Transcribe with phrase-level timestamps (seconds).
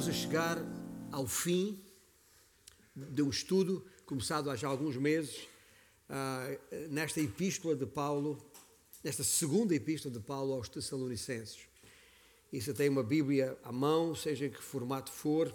[0.00, 0.58] Estamos a chegar
[1.12, 1.78] ao fim
[2.96, 5.46] de um estudo começado há já alguns meses
[6.08, 8.42] uh, nesta epístola de Paulo,
[9.04, 11.58] nesta segunda epístola de Paulo aos Tessalonicenses.
[12.50, 15.52] E se tem uma Bíblia à mão, seja que formato for,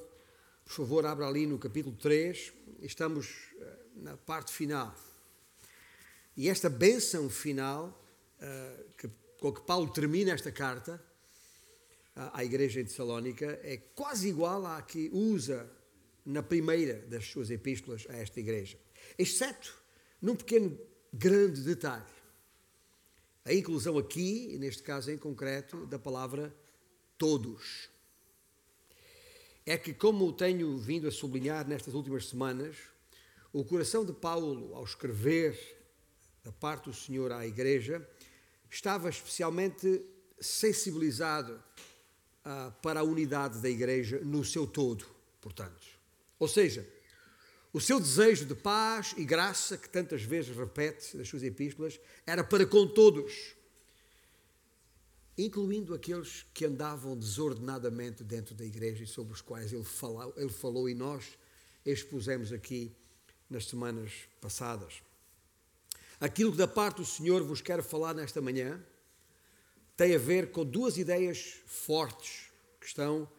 [0.63, 2.53] por favor, abra ali no capítulo 3.
[2.81, 3.63] Estamos uh,
[3.95, 4.95] na parte final.
[6.37, 7.99] E esta bênção final,
[8.39, 11.03] uh, que, com que Paulo termina esta carta,
[12.15, 15.69] à igreja de Salónica é quase igual à que usa
[16.25, 18.79] na primeira das suas epístolas a esta igreja,
[19.17, 19.75] exceto
[20.21, 20.77] num pequeno
[21.13, 22.15] grande detalhe.
[23.43, 26.55] A inclusão aqui, neste caso em concreto, da palavra
[27.17, 27.89] todos.
[29.65, 32.75] É que, como tenho vindo a sublinhar nestas últimas semanas,
[33.53, 35.59] o coração de Paulo, ao escrever
[36.43, 38.07] da parte do Senhor à igreja,
[38.69, 40.03] estava especialmente
[40.39, 41.63] sensibilizado
[42.45, 45.05] uh, para a unidade da Igreja no seu todo,
[45.41, 45.85] portanto.
[46.39, 46.87] Ou seja,
[47.73, 52.43] o seu desejo de paz e graça, que tantas vezes repete nas suas epístolas, era
[52.43, 53.55] para com todos,
[55.37, 60.49] incluindo aqueles que andavam desordenadamente dentro da igreja e sobre os quais ele falou, ele
[60.49, 61.37] falou e nós
[61.85, 62.95] expusemos aqui
[63.49, 65.01] nas semanas passadas.
[66.19, 68.81] Aquilo que da parte do Senhor vos quero falar nesta manhã
[69.95, 73.29] tem a ver com duas ideias fortes que estão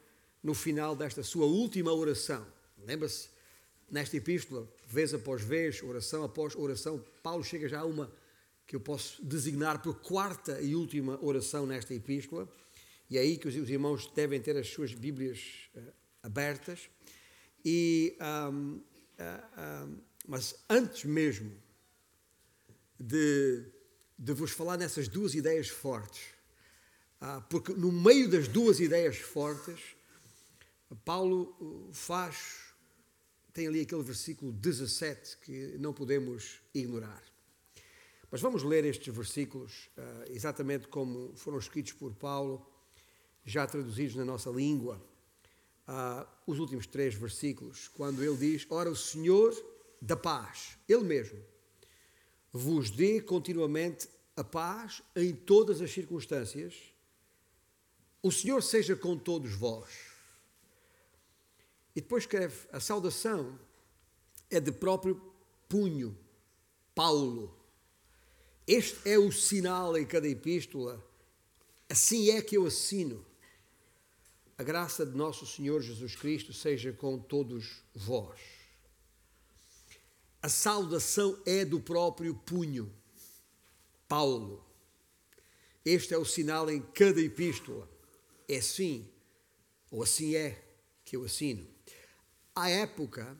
[0.42, 2.46] no final desta sua última oração.
[2.78, 3.28] Lembra-se,
[3.90, 8.12] nesta epístola, vez após vez, oração após oração, Paulo chega já a uma
[8.66, 12.48] que eu posso designar por quarta e última oração nesta epístola,
[13.08, 16.90] e é aí que os irmãos devem ter as suas Bíblias uh, abertas.
[17.64, 18.80] E, um, uh,
[19.86, 21.52] um, mas antes mesmo
[22.98, 23.64] de,
[24.18, 26.35] de vos falar nessas duas ideias fortes,
[27.48, 29.80] porque no meio das duas ideias fortes,
[31.04, 32.74] Paulo uh, faz,
[33.52, 37.22] tem ali aquele versículo 17 que não podemos ignorar.
[38.30, 42.66] Mas vamos ler estes versículos ah, exatamente como foram escritos por Paulo,
[43.44, 45.00] já traduzidos na nossa língua.
[45.86, 49.54] Ah, os últimos três versículos, quando ele diz: Ora, o Senhor
[50.02, 51.38] da paz, Ele mesmo,
[52.52, 56.92] vos dê continuamente a paz em todas as circunstâncias
[58.26, 59.88] o Senhor seja com todos vós.
[61.94, 63.58] E depois escreve: a saudação
[64.50, 65.20] é de próprio
[65.68, 66.18] punho,
[66.94, 67.56] Paulo.
[68.66, 71.04] Este é o sinal em cada epístola.
[71.88, 73.24] Assim é que eu assino.
[74.58, 78.40] A graça de nosso Senhor Jesus Cristo seja com todos vós.
[80.42, 82.92] A saudação é do próprio punho,
[84.08, 84.64] Paulo.
[85.84, 87.95] Este é o sinal em cada epístola
[88.48, 89.08] é assim,
[89.90, 90.62] ou assim é,
[91.04, 91.66] que eu assino.
[92.54, 93.36] À época,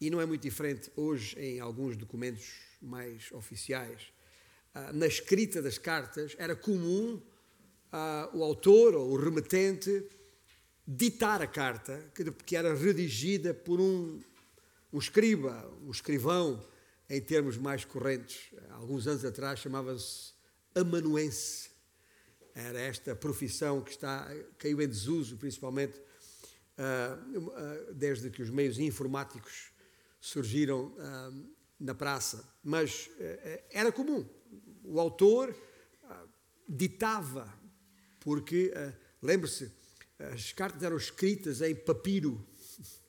[0.00, 4.12] e não é muito diferente hoje em alguns documentos mais oficiais,
[4.74, 7.20] ah, na escrita das cartas era comum
[7.92, 10.06] ah, o autor ou o remetente
[10.86, 12.12] ditar a carta,
[12.44, 14.20] que era redigida por um,
[14.92, 16.62] um escriba, um escrivão,
[17.08, 18.52] em termos mais correntes.
[18.70, 20.32] Alguns anos atrás chamava-se
[20.74, 21.70] amanuense
[22.56, 26.00] era esta profissão que está, caiu em desuso, principalmente
[26.78, 29.70] uh, uh, desde que os meios informáticos
[30.18, 32.48] surgiram uh, na praça.
[32.64, 33.10] Mas
[33.70, 34.26] era comum.
[34.82, 35.54] O autor
[36.66, 37.52] ditava,
[38.18, 38.72] porque,
[39.20, 39.70] lembre-se,
[40.18, 42.42] as cartas eram escritas em papiro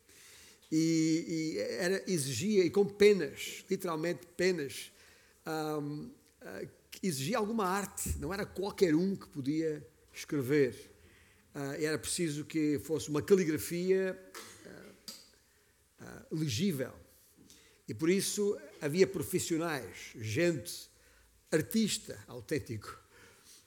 [0.69, 4.91] e, e era, exigia, e com penas, literalmente penas,
[5.47, 6.11] um,
[7.01, 10.91] exigia alguma arte, não era qualquer um que podia escrever.
[11.53, 14.19] Uh, era preciso que fosse uma caligrafia
[14.65, 16.93] uh, uh, legível.
[17.87, 20.89] E por isso havia profissionais, gente,
[21.51, 22.99] artista autêntico,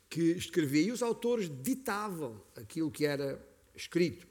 [0.09, 0.83] que escrevia.
[0.83, 3.41] E os autores ditavam aquilo que era
[3.75, 4.27] escrito.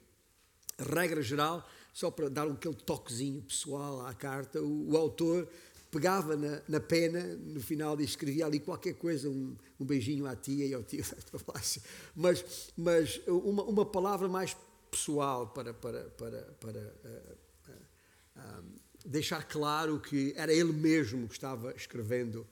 [0.78, 5.50] A regra geral, só para dar aquele toquezinho pessoal à carta, o, o autor
[5.92, 10.36] pegava na, na, pena, no final, e escrevia ali qualquer coisa, um, um beijinho à
[10.36, 11.04] tia e ao tio,
[12.16, 14.56] mas, mas uma, uma palavra mais
[14.90, 18.64] pessoal para, para, para, para uh, uh, uh,
[19.06, 22.46] deixar claro que era ele mesmo que estava escrevendo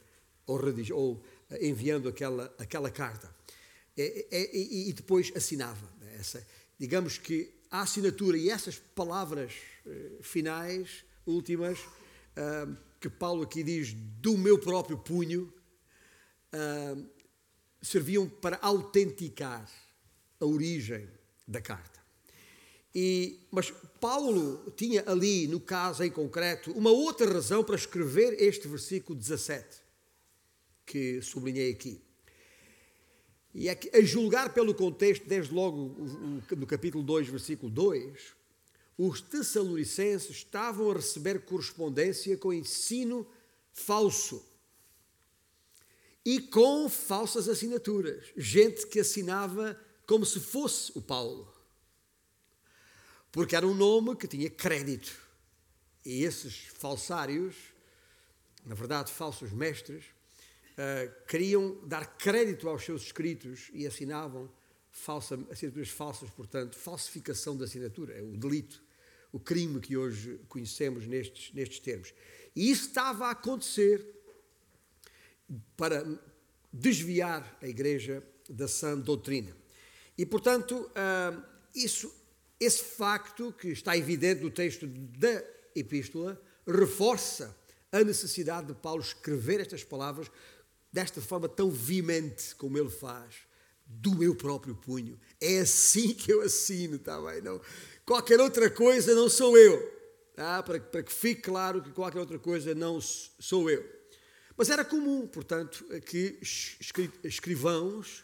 [0.46, 0.60] ou,
[0.94, 1.24] ou
[1.60, 3.36] enviando aquela, aquela carta.
[3.96, 5.88] E, e, e, depois assinava.
[6.20, 6.46] Essa,
[6.80, 9.54] digamos que a assinatura e essas palavras
[10.22, 11.80] finais, últimas,
[13.10, 15.54] que Paulo aqui diz do meu próprio punho,
[16.54, 17.06] uh,
[17.82, 19.70] serviam para autenticar
[20.40, 21.08] a origem
[21.48, 21.98] da carta.
[22.94, 23.72] E, mas
[24.02, 29.66] Paulo tinha ali, no caso em concreto, uma outra razão para escrever este versículo 17,
[30.86, 32.02] que sublinhei aqui.
[33.54, 35.96] E é que, a julgar pelo contexto, desde logo
[36.58, 38.37] no capítulo 2, versículo 2,
[38.98, 43.28] os tessalonicenses estavam a receber correspondência com ensino
[43.72, 44.44] falso
[46.26, 48.26] e com falsas assinaturas.
[48.36, 51.54] Gente que assinava como se fosse o Paulo.
[53.32, 55.16] Porque era um nome que tinha crédito.
[56.04, 57.56] E esses falsários,
[58.66, 64.52] na verdade, falsos mestres, uh, queriam dar crédito aos seus escritos e assinavam
[64.90, 68.87] falsa, assinaturas falsas, portanto, falsificação da assinatura, é o delito
[69.32, 72.14] o crime que hoje conhecemos nestes, nestes termos.
[72.56, 74.06] E isso estava a acontecer
[75.76, 76.06] para
[76.72, 79.56] desviar a Igreja da sã doutrina.
[80.18, 81.44] E, portanto, ah,
[81.76, 82.14] isso,
[82.60, 85.44] esse facto que está evidente no texto da
[85.76, 87.56] Epístola reforça
[87.92, 90.30] a necessidade de Paulo escrever estas palavras
[90.92, 93.36] desta forma tão veemente como ele faz,
[93.86, 95.20] do meu próprio punho.
[95.40, 97.42] É assim que eu assino, está bem?
[97.42, 97.62] Não,
[98.08, 99.86] Qualquer outra coisa não sou eu.
[100.34, 100.64] Tá?
[100.64, 103.86] Para, para que fique claro que qualquer outra coisa não sou eu.
[104.56, 106.40] Mas era comum, portanto, que
[107.22, 108.24] escrivãos,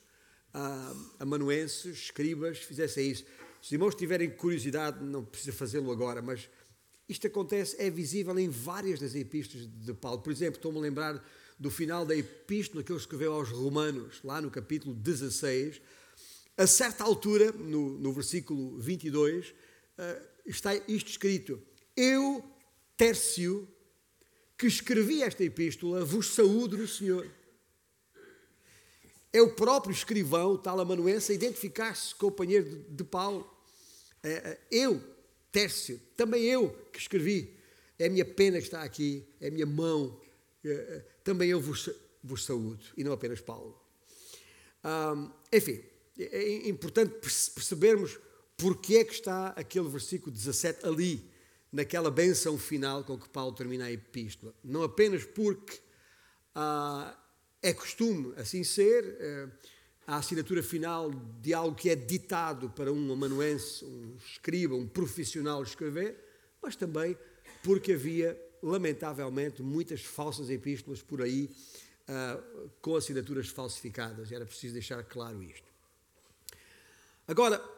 [0.54, 3.26] ah, amanuenses, escribas, fizessem isso.
[3.62, 6.50] Se os irmãos tiverem curiosidade, não precisa fazê-lo agora, mas
[7.10, 10.22] isto acontece, é visível em várias das epístolas de Paulo.
[10.22, 11.22] Por exemplo, estou-me a lembrar
[11.60, 15.82] do final da epístola que ele escreveu aos Romanos, lá no capítulo 16.
[16.56, 19.54] A certa altura, no, no versículo 22, uh,
[20.45, 21.62] está isto escrito:
[21.95, 22.44] Eu,
[22.98, 23.68] Tércio,
[24.57, 27.30] que escrevi esta epístola, vos saúdo no Senhor.
[29.31, 33.50] É o próprio escrivão, tal amanuense, a identificar-se companheiro de, de Paulo.
[34.24, 35.04] Uh, eu,
[35.51, 37.57] Tércio, também eu que escrevi.
[37.98, 40.19] É a minha pena que está aqui, é a minha mão.
[41.24, 41.89] Também eu vos,
[42.24, 43.80] vos saúdo, e não apenas Paulo.
[45.51, 45.84] Enfim,
[46.18, 47.16] é importante
[47.54, 48.19] percebermos
[48.63, 51.30] porque é que está aquele versículo 17 ali,
[51.69, 54.56] naquela benção final com que Paulo termina a epístola?
[54.63, 55.81] Não apenas porque
[56.56, 57.13] ah,
[57.62, 59.50] é costume assim ser, eh,
[60.07, 61.12] a assinatura final
[61.42, 66.18] de algo que é ditado para um amanuense, um escriba, um profissional escrever,
[66.62, 67.18] mas também
[67.65, 71.54] porque havia, lamentavelmente, muitas falsas epístolas por aí
[72.07, 72.42] ah,
[72.81, 74.31] com assinaturas falsificadas.
[74.31, 75.68] Era preciso deixar claro isto.
[77.27, 77.73] Agora,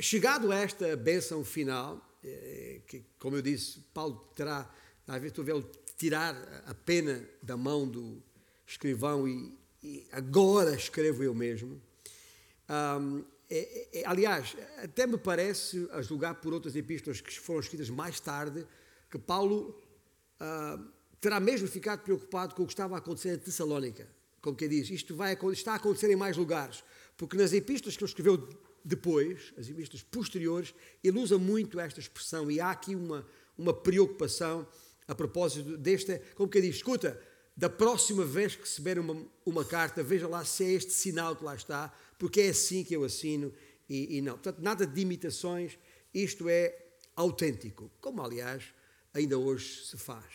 [0.00, 4.66] Chegado a esta bênção final, eh, que, como eu disse, Paulo terá,
[5.06, 5.52] às vezes, tu vê
[5.98, 6.34] tirar
[6.66, 8.22] a pena da mão do
[8.66, 11.78] escrivão e, e agora escrevo eu mesmo.
[12.70, 17.90] Um, é, é, aliás, até me parece, a julgar por outras epístolas que foram escritas
[17.90, 18.66] mais tarde,
[19.10, 19.78] que Paulo
[20.40, 20.82] uh,
[21.20, 24.08] terá mesmo ficado preocupado com o que estava a acontecer em Tessalónica.
[24.40, 26.82] Como que diz, isto vai, está a acontecer em mais lugares.
[27.18, 32.50] Porque nas epístolas que ele escreveu depois, as epístolas posteriores, ele usa muito esta expressão
[32.50, 34.66] e há aqui uma, uma preocupação
[35.06, 37.20] a propósito desta, como que diz, escuta,
[37.56, 41.44] da próxima vez que receber uma, uma carta, veja lá se é este sinal que
[41.44, 43.52] lá está, porque é assim que eu assino
[43.88, 44.34] e, e não.
[44.34, 45.76] Portanto, nada de imitações,
[46.14, 46.74] isto é
[47.16, 48.64] autêntico, como aliás
[49.12, 50.32] ainda hoje se faz.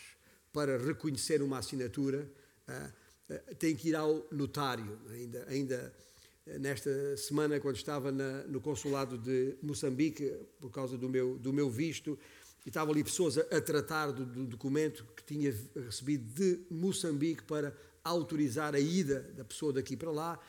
[0.52, 2.30] Para reconhecer uma assinatura,
[2.68, 5.96] uh, uh, tem que ir ao notário, ainda, ainda
[6.46, 11.70] nesta semana, quando estava na, no consulado de Moçambique, por causa do meu, do meu
[11.70, 12.18] visto,
[12.66, 17.44] e estavam ali pessoas a, a tratar do, do, documento que tinha recebido de Moçambique
[17.44, 20.40] para autorizar a ida da pessoa daqui para lá,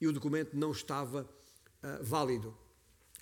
[0.00, 2.56] e o documento não estava uh, válido.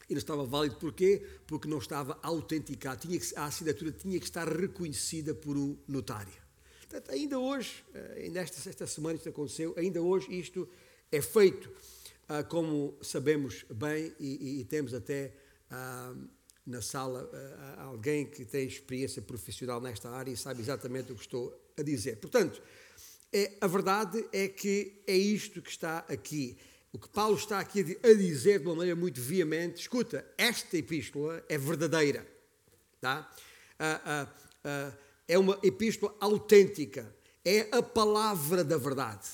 [0.08, 1.24] E não estava válido porquê?
[1.46, 3.00] Porque não estava autenticado.
[3.00, 6.32] Tinha que, a assinatura tinha que estar reconhecida por um notário.
[6.80, 10.68] Portanto, ainda hoje, ah, ainda esta, esta semana isto aconteceu, ainda hoje isto
[11.10, 11.70] é feito.
[12.28, 15.34] Ah, como sabemos bem, e, e temos até
[15.70, 16.14] ah,
[16.64, 21.22] na sala ah, alguém que tem experiência profissional nesta área e sabe exatamente o que
[21.22, 22.16] estou a dizer.
[22.16, 22.62] Portanto,
[23.32, 26.56] é, a verdade é que é isto que está aqui.
[26.92, 31.42] O que Paulo está aqui a dizer de uma maneira muito veemente, escuta, esta epístola
[31.48, 32.26] é verdadeira.
[33.00, 33.34] Tá?
[35.26, 37.12] é uma epístola autêntica.
[37.44, 39.28] É a palavra da verdade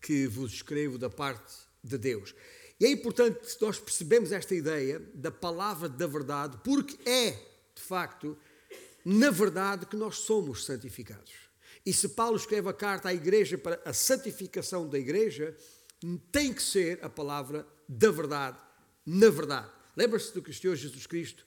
[0.00, 2.34] que vos escrevo da parte de Deus.
[2.78, 7.32] E é importante nós percebemos esta ideia da palavra da verdade, porque é,
[7.74, 8.36] de facto,
[9.04, 11.50] na verdade que nós somos santificados.
[11.84, 15.56] E se Paulo escreve a carta à igreja para a santificação da igreja,
[16.32, 18.58] tem que ser a palavra da verdade,
[19.04, 19.70] na verdade.
[19.96, 21.44] Lembra-se do que o Senhor Jesus Cristo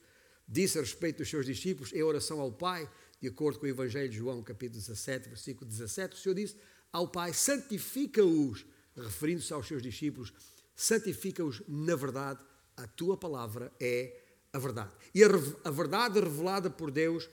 [0.47, 4.09] disse a respeito dos seus discípulos em oração ao Pai, de acordo com o Evangelho
[4.09, 6.57] de João, capítulo 17, versículo 17, o Senhor disse
[6.91, 10.33] ao Pai: santifica-os, referindo-se aos seus discípulos,
[10.75, 12.43] santifica-os na verdade,
[12.75, 14.21] a tua palavra é
[14.51, 14.91] a verdade.
[15.13, 15.27] E a,
[15.63, 17.29] a verdade revelada por Deus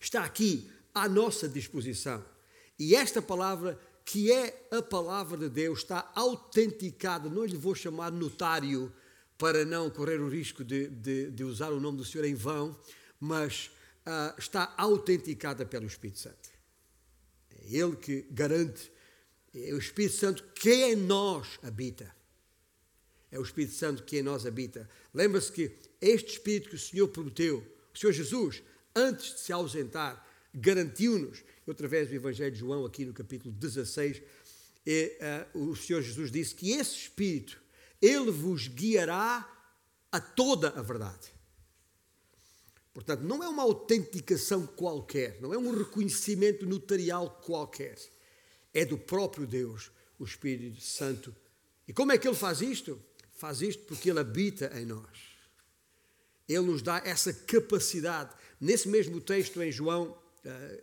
[0.00, 2.24] está aqui à nossa disposição.
[2.78, 8.10] E esta palavra, que é a palavra de Deus, está autenticada, não lhe vou chamar
[8.10, 8.92] notário
[9.38, 12.78] para não correr o risco de, de, de usar o nome do Senhor em vão,
[13.18, 13.70] mas
[14.06, 16.48] uh, está autenticada pelo Espírito Santo.
[17.50, 18.90] É Ele que garante,
[19.54, 22.14] é o Espírito Santo que em nós habita.
[23.30, 24.88] É o Espírito Santo que em nós habita.
[25.12, 27.58] Lembra-se que este Espírito que o Senhor prometeu,
[27.94, 28.62] o Senhor Jesus,
[28.94, 34.22] antes de se ausentar, garantiu-nos, através do Evangelho de João, aqui no capítulo 16,
[34.86, 35.18] e,
[35.54, 37.60] uh, o Senhor Jesus disse que esse Espírito,
[38.00, 39.48] ele vos guiará
[40.10, 41.32] a toda a verdade.
[42.92, 47.96] Portanto, não é uma autenticação qualquer, não é um reconhecimento notarial qualquer.
[48.72, 51.34] É do próprio Deus, o Espírito Santo.
[51.86, 53.00] E como é que ele faz isto?
[53.32, 55.32] Faz isto porque ele habita em nós.
[56.48, 58.34] Ele nos dá essa capacidade.
[58.60, 60.82] Nesse mesmo texto em João, eh,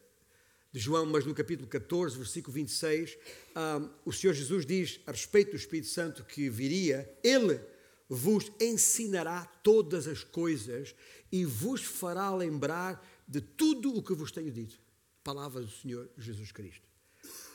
[0.72, 3.18] de João, mas no capítulo 14, versículo 26,
[3.56, 7.60] um, o Senhor Jesus diz a respeito do Espírito Santo que viria, Ele
[8.08, 10.96] vos ensinará todas as coisas
[11.32, 14.80] e vos fará lembrar de tudo o que vos tenho dito.
[15.24, 16.89] Palavra do Senhor Jesus Cristo.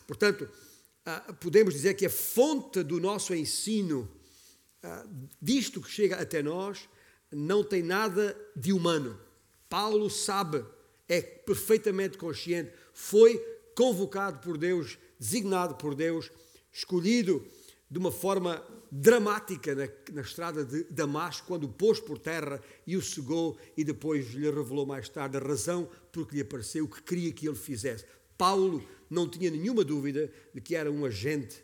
[0.06, 0.48] Portanto,
[1.06, 4.10] uh, podemos dizer que a fonte do nosso ensino,
[4.82, 6.88] uh, disto que chega até nós,
[7.32, 9.18] não tem nada de humano.
[9.68, 10.64] Paulo sabe
[11.08, 13.38] é perfeitamente consciente, foi
[13.74, 16.30] convocado por Deus, designado por Deus,
[16.72, 17.44] escolhido
[17.90, 22.96] de uma forma dramática na, na, estrada de Damasco, quando o pôs por terra e
[22.96, 26.88] o cegou, e depois lhe revelou mais tarde a razão por que lhe apareceu, o
[26.88, 28.04] que queria que ele fizesse.
[28.36, 31.62] Paulo não tinha nenhuma dúvida de que era um agente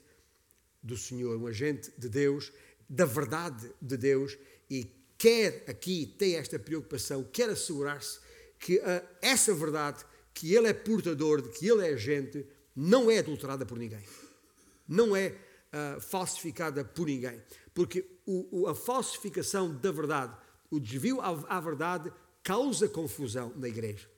[0.83, 2.53] do Senhor, um agente de Deus,
[2.89, 4.37] da verdade de Deus,
[4.69, 4.87] e
[5.19, 8.21] quer aqui, tem esta preocupação, quer assegurar-se
[8.59, 13.19] que uh, essa verdade, que ele é portador, de que ele é agente, não é
[13.19, 14.03] adulterada por ninguém.
[14.87, 17.41] Não é uh, falsificada por ninguém.
[17.75, 20.37] Porque o, o, a falsificação da verdade,
[20.71, 22.13] o desvio à, à verdade,
[22.43, 24.09] causa confusão na igreja.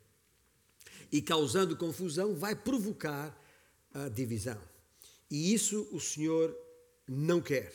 [1.12, 3.38] E causando confusão, vai provocar
[3.92, 4.60] a divisão.
[5.30, 6.56] E isso o Senhor
[7.06, 7.72] não quer,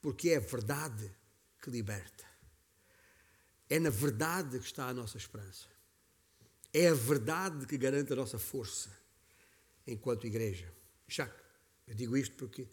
[0.00, 1.14] porque é a verdade
[1.62, 2.24] que liberta.
[3.68, 5.66] É na verdade que está a nossa esperança.
[6.72, 8.90] É a verdade que garante a nossa força
[9.86, 10.72] enquanto igreja.
[11.06, 11.30] Já,
[11.86, 12.68] eu digo isto porque,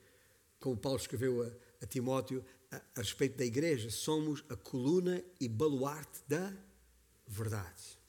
[0.59, 5.47] como Paulo escreveu a, a Timóteo a, a, respeito da igreja, somos a coluna e
[5.47, 6.53] baluarte da
[7.27, 8.00] verdade.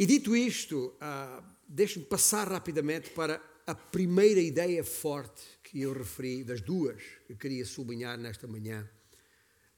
[0.00, 6.42] E dito isto, uh, deixe-me passar rapidamente para a primeira ideia forte que eu referi,
[6.42, 8.88] das duas que eu queria sublinhar nesta manhã,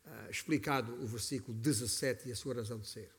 [0.07, 3.11] uh, explicado o versículo 17 e a sua razão de ser.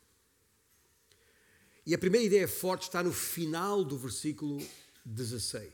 [1.86, 4.66] E a primeira ideia forte está no final do versículo
[5.04, 5.74] 16.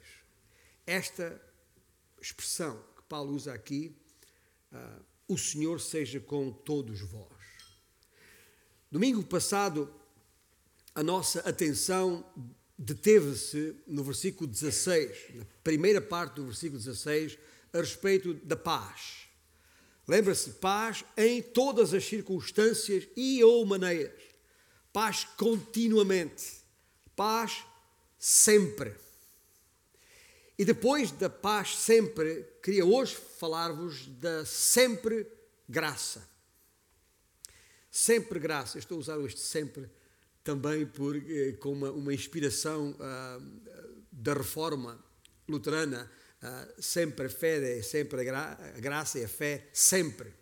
[0.83, 1.39] Esta
[2.19, 3.95] expressão que Paulo usa aqui,
[4.74, 7.38] uh, o Senhor seja com todos vós.
[8.91, 9.93] Domingo passado,
[11.00, 12.25] a nossa atenção
[12.77, 17.38] deteve-se no versículo 16, na primeira parte do versículo 16,
[17.72, 19.29] a respeito da paz.
[20.06, 24.22] Lembra-se, paz em todas as circunstâncias e ou maneiras
[24.91, 26.63] paz continuamente,
[27.15, 27.65] paz
[28.18, 28.94] sempre.
[30.58, 35.25] E depois da paz sempre, queria hoje falar-vos da sempre
[35.70, 36.27] graça.
[37.89, 38.77] Sempre graça.
[38.77, 39.89] Estou a usar este sempre
[40.50, 43.62] também por, eh, com uma, uma inspiração uh,
[44.12, 45.00] da reforma
[45.48, 46.10] luterana.
[46.41, 50.34] Uh, sempre a fé, sempre a, gra a graça e a fé, sempre.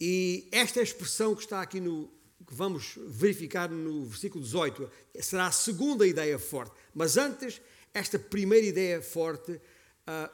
[0.00, 2.06] E esta expressão que está aqui no,
[2.46, 4.88] que vamos verificar no versículo 18
[5.20, 6.72] será a segunda ideia forte.
[6.94, 7.60] Mas antes,
[7.92, 10.30] esta primeira ideia forte, uh,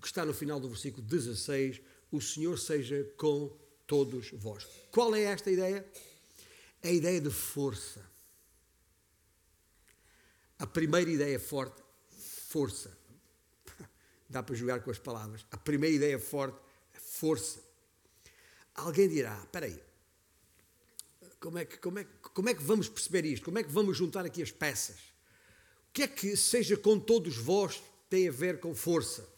[0.00, 1.80] que está no final do versículo 16,
[2.12, 3.56] o Senhor seja com
[3.88, 4.68] todos vós.
[4.92, 5.84] Qual é esta ideia?
[6.82, 8.04] A ideia de força.
[10.58, 11.82] A primeira ideia forte,
[12.48, 12.96] força.
[14.28, 15.46] Dá para jogar com as palavras.
[15.50, 16.58] A primeira ideia forte,
[16.92, 17.62] força.
[18.74, 19.82] Alguém dirá: espera aí,
[21.40, 23.44] como é, que, como, é, como é que vamos perceber isto?
[23.44, 24.98] Como é que vamos juntar aqui as peças?
[25.88, 29.28] O que é que seja com todos vós tem a ver com força?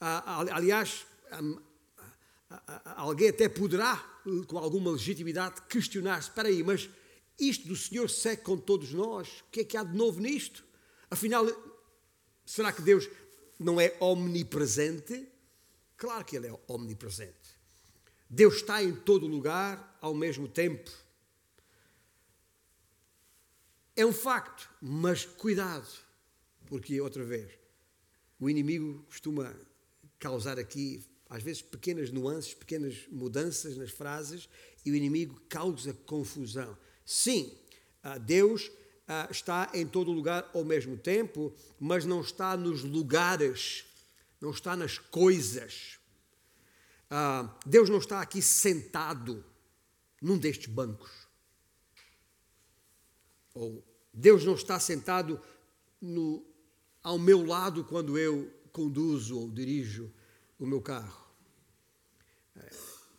[0.00, 1.06] Ah, aliás,
[2.96, 3.96] alguém até poderá,
[4.46, 6.88] com alguma legitimidade, questionar-se: espera aí, mas
[7.38, 9.28] isto do Senhor segue com todos nós?
[9.40, 10.64] O que é que há de novo nisto?
[11.10, 11.46] Afinal,
[12.44, 13.08] será que Deus
[13.58, 15.28] não é omnipresente?
[15.96, 17.58] Claro que Ele é omnipresente.
[18.28, 20.90] Deus está em todo lugar ao mesmo tempo.
[23.96, 25.88] É um facto, mas cuidado,
[26.66, 27.50] porque, outra vez,
[28.38, 29.52] o inimigo costuma
[30.18, 34.48] causar aqui, às vezes, pequenas nuances, pequenas mudanças nas frases,
[34.84, 36.76] e o inimigo causa confusão.
[37.04, 37.52] Sim,
[38.02, 38.70] ah, Deus
[39.06, 43.84] ah, está em todo lugar ao mesmo tempo, mas não está nos lugares,
[44.40, 45.98] não está nas coisas.
[47.10, 49.44] Ah, Deus não está aqui sentado
[50.22, 51.10] num destes bancos.
[53.54, 55.40] Ou Deus não está sentado
[56.00, 56.44] no,
[57.02, 60.12] ao meu lado quando eu conduzo ou dirijo
[60.58, 61.28] o meu carro.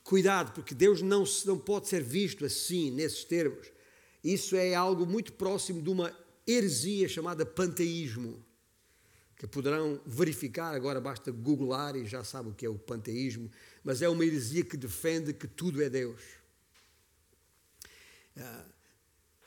[0.03, 3.71] Cuidado, porque Deus não, não pode ser visto assim, nesses termos.
[4.23, 6.11] Isso é algo muito próximo de uma
[6.47, 8.43] heresia chamada panteísmo,
[9.37, 13.49] que poderão verificar, agora basta googlar e já sabe o que é o panteísmo,
[13.83, 16.21] mas é uma heresia que defende que tudo é Deus.
[18.35, 18.73] Uh,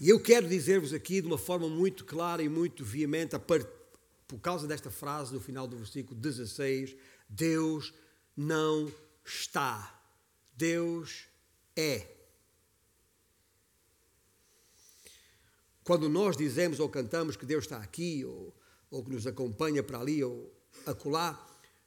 [0.01, 4.67] e eu quero dizer-vos aqui de uma forma muito clara e muito veemente, por causa
[4.67, 6.97] desta frase no final do versículo 16:
[7.33, 7.95] Deus
[8.37, 8.93] não
[9.25, 10.03] está,
[10.55, 11.27] Deus
[11.75, 12.07] é.
[15.83, 18.55] Quando nós dizemos ou cantamos que Deus está aqui, ou,
[18.91, 20.53] ou que nos acompanha para ali ou
[20.85, 21.31] acolá,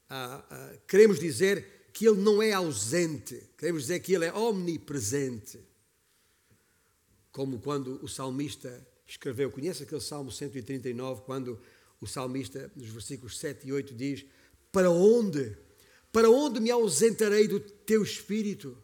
[0.10, 5.60] ah, ah, queremos dizer que Ele não é ausente, queremos dizer que Ele é omnipresente.
[7.32, 11.62] Como quando o salmista escreveu, conhece aquele Salmo 139, quando
[12.02, 14.26] o salmista, nos versículos 7 e 8, diz:
[14.76, 15.58] Para onde?
[16.12, 18.78] Para onde me ausentarei do teu espírito?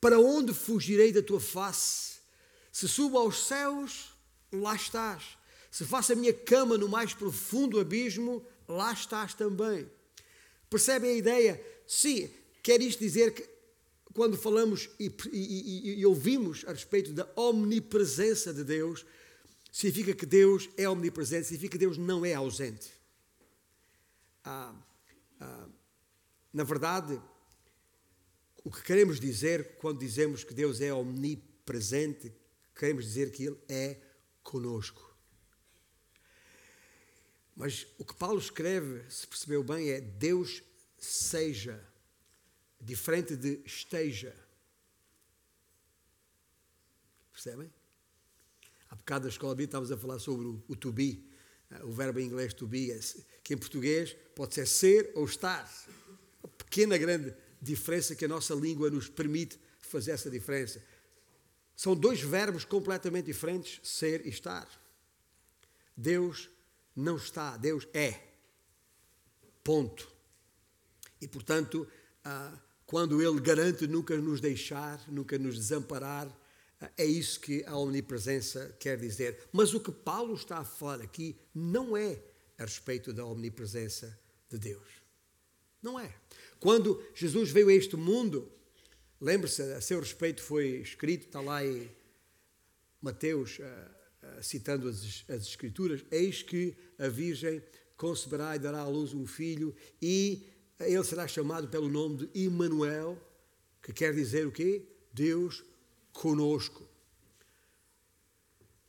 [0.00, 2.16] Para onde fugirei da tua face?
[2.72, 4.12] Se subo aos céus,
[4.52, 5.38] lá estás.
[5.70, 9.88] Se faço a minha cama no mais profundo abismo, lá estás também.
[10.68, 11.64] Percebem a ideia?
[11.86, 12.28] Sim,
[12.60, 13.48] quer isto dizer que
[14.12, 19.06] quando falamos e, e, e, ouvimos a respeito da omnipresença de Deus,
[19.70, 22.98] significa que Deus é omnipresente, significa que Deus não é ausente.
[24.44, 24.74] Ah,
[25.40, 25.68] ah,
[26.52, 27.20] na verdade,
[28.64, 32.32] o que queremos dizer quando dizemos que Deus é omnipresente,
[32.74, 34.00] queremos dizer que Ele é
[34.42, 35.10] conosco.
[37.54, 40.62] Mas o que Paulo escreve, se percebeu bem, é Deus
[40.98, 41.86] seja
[42.80, 44.34] diferente de esteja.
[47.32, 47.72] Percebem?
[48.88, 51.24] Há bocado na escola bíblica estávamos a falar sobre o, o to be,
[51.70, 52.98] eh, o verbo em inglês to be, é
[53.50, 55.68] que em português pode ser ser ou estar.
[56.40, 60.80] Uma pequena, grande diferença que a nossa língua nos permite fazer essa diferença.
[61.74, 64.68] São dois verbos completamente diferentes, ser e estar.
[65.96, 66.48] Deus
[66.94, 68.20] não está, Deus é.
[69.64, 70.08] Ponto.
[71.20, 71.88] E, portanto,
[72.24, 76.28] ah, quando Ele garante nunca nos deixar, nunca nos desamparar,
[76.96, 79.48] é isso que a omnipresença quer dizer.
[79.52, 82.29] Mas o que Paulo está a falar aqui não é
[82.60, 84.16] a respeito da omnipresença
[84.50, 84.86] de Deus.
[85.82, 86.14] Não é.
[86.60, 88.52] Quando Jesus veio a este mundo,
[89.18, 91.90] lembre-se, a seu respeito foi escrito, está lá em
[93.00, 93.58] Mateus,
[94.42, 97.62] citando as, as Escrituras: Eis que a Virgem
[97.96, 100.46] conceberá e dará à luz um filho, e
[100.78, 103.18] ele será chamado pelo nome de Emmanuel,
[103.82, 104.86] que quer dizer o quê?
[105.14, 105.64] Deus
[106.12, 106.86] conosco.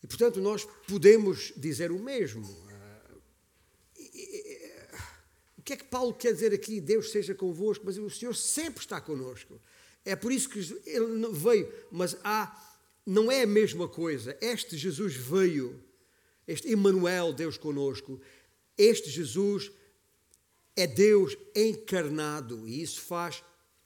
[0.03, 2.70] E portanto nós podemos dizer o mesmo.
[4.13, 5.15] Ah,
[5.58, 6.82] o que é que Paulo quer dizer aqui?
[6.82, 9.60] Deus seja convosco, mas o Senhor sempre está conosco.
[10.04, 14.38] É por isso que ele veio, mas há, não é a mesma coisa.
[14.41, 15.80] Este Jesus veio,
[16.47, 18.19] este Emmanuel, Deus conosco,
[18.78, 19.71] este Jesus
[20.76, 23.43] é Deus encarnado e isso faz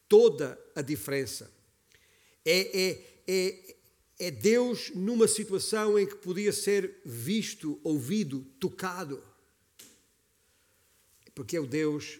[0.07, 1.51] toda a diferença.
[2.45, 3.75] É, é, é,
[4.19, 9.21] é Deus numa situação em que podia ser visto, ouvido, tocado.
[11.35, 12.19] Porque é o Deus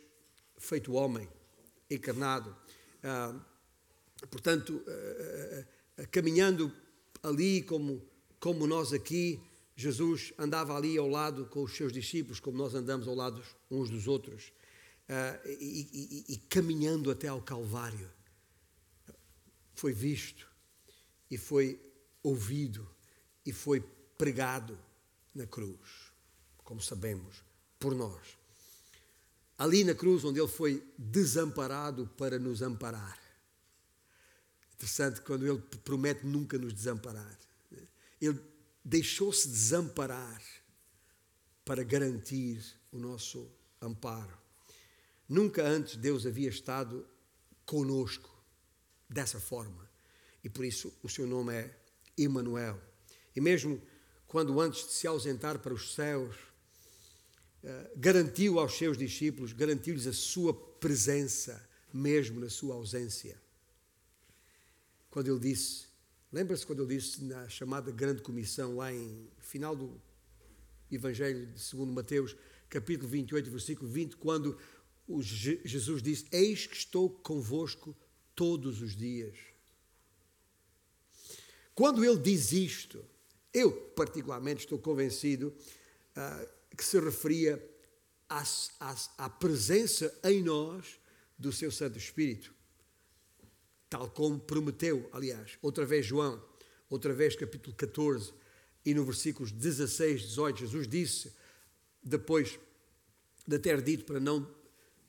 [0.58, 1.28] feito homem,
[1.89, 2.56] encarnado.
[3.01, 3.34] Ah,
[4.30, 5.65] portanto, ah,
[5.97, 6.71] ah, caminhando
[7.23, 8.06] ali como,
[8.39, 9.41] como nós aqui,
[9.75, 13.89] Jesus andava ali ao lado com os seus discípulos, como nós andamos ao lado uns
[13.89, 14.54] dos outros,
[15.10, 18.10] uh, e, e, e caminhando até ao Calvário.
[19.73, 20.47] Foi visto,
[21.30, 21.78] e foi
[22.23, 22.89] ouvido,
[23.45, 23.82] e foi
[24.17, 24.80] pregado
[25.34, 26.13] na cruz,
[26.63, 27.43] como sabemos,
[27.78, 28.38] por nós.
[29.58, 33.20] Ali na cruz onde ele foi desamparado para nos amparar.
[34.74, 37.39] Interessante quando ele promete nunca nos desamparar.
[38.20, 38.39] Ele
[38.84, 40.41] deixou-se desamparar
[41.63, 43.50] para garantir o nosso
[43.82, 44.38] amparo.
[45.28, 47.08] Nunca antes Deus havia estado
[47.65, 48.30] conosco
[49.10, 49.89] dessa forma.
[50.44, 51.78] E por isso o seu nome é
[52.18, 52.80] Emmanuel.
[53.36, 53.82] E mesmo
[54.28, 56.36] quando antes de se ausentar para os céus,
[57.95, 63.39] garantiu aos seus discípulos, garantiu-lhes a sua presença, mesmo na sua ausência.
[65.10, 65.86] Quando ele disse,
[66.32, 69.99] lembra-se quando ele disse na chamada Grande Comissão, lá em final do
[70.91, 72.36] Evangelho de segundo Mateus,
[72.69, 74.58] capítulo 28, versículo 20, quando
[75.63, 77.95] Jesus disse: Eis que estou convosco
[78.36, 79.38] todos os dias.
[81.73, 83.04] Quando ele diz isto,
[83.54, 85.54] eu particularmente estou convencido
[86.15, 87.64] uh, que se referia
[88.30, 88.44] à,
[88.80, 91.00] à, à presença em nós
[91.38, 92.54] do seu Santo Espírito,
[93.90, 96.44] tal como prometeu, aliás, outra vez João,
[96.90, 98.34] outra vez capítulo 14,
[98.86, 101.34] e no versículos 16, 18, Jesus disse,
[102.04, 102.60] depois
[103.48, 104.48] de ter dito para não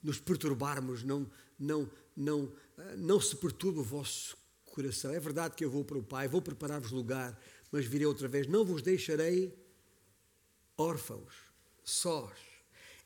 [0.01, 2.51] nos perturbarmos, não, não, não,
[2.97, 5.11] não se perturbe o vosso coração.
[5.11, 7.39] É verdade que eu vou para o Pai, vou preparar-vos lugar,
[7.71, 9.53] mas virei outra vez, não vos deixarei
[10.77, 11.33] órfãos,
[11.89, 12.37] sós.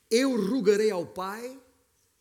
[0.09, 1.59] Eu rogarei ao Pai,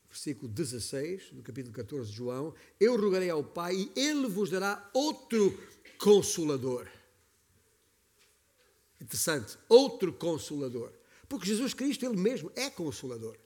[0.09, 4.91] versículo 16, do capítulo 14 de João, eu rogarei ao Pai e Ele vos dará
[4.93, 5.59] outro
[5.99, 6.89] consolador
[9.01, 9.59] Interessante.
[9.69, 10.93] Outro consolador.
[11.29, 13.37] Porque Jesus Cristo, Ele mesmo, é consolador.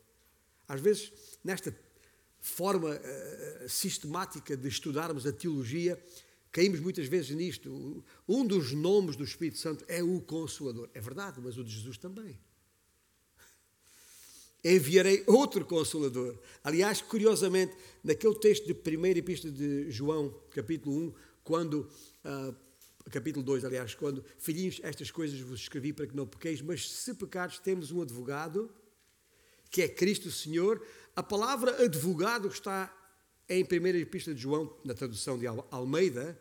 [0.67, 1.13] Às vezes,
[1.45, 1.75] nesta
[2.41, 6.03] forma uh, sistemática de estudarmos a teologia,
[6.51, 8.05] caímos muitas vezes nisto.
[8.29, 10.91] Um dos nomes do Espírito Santo é o Consolador.
[10.93, 12.39] É verdade, mas o de Jesus também.
[14.65, 16.39] Enviarei outro Consolador.
[16.63, 21.87] Aliás, curiosamente, naquele texto de primeira epístola de João, capítulo 1, quando
[22.25, 22.57] uh,
[23.11, 27.13] capítulo 2, aliás, quando, filhinhos, estas coisas vos escrevi para que não pequeis, mas se
[27.13, 28.71] pecados temos um advogado,
[29.71, 30.81] que é Cristo Senhor.
[31.15, 32.91] A palavra advogado que está
[33.49, 36.41] em primeira epístola de João, na tradução de Almeida,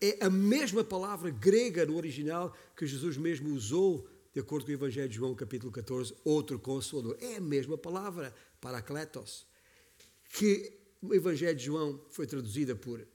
[0.00, 4.74] é a mesma palavra grega no original que Jesus mesmo usou, de acordo com o
[4.74, 7.16] Evangelho de João, capítulo 14, outro consolador.
[7.20, 9.46] É a mesma palavra, paracletos,
[10.30, 13.06] que o Evangelho de João foi traduzida por uh,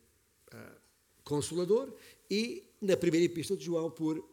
[1.23, 1.91] consolador
[2.29, 4.23] e na primeira epístola de João por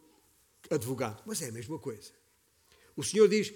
[0.69, 1.23] advogado.
[1.25, 2.11] Mas é a mesma coisa.
[2.95, 3.51] O Senhor diz: